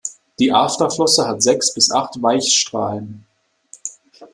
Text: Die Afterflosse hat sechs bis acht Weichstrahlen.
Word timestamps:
Die 0.39 0.51
Afterflosse 0.51 1.27
hat 1.27 1.43
sechs 1.43 1.75
bis 1.75 1.91
acht 1.91 2.19
Weichstrahlen. 2.23 3.27